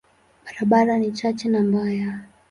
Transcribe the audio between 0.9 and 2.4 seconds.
ni chache na mbaya.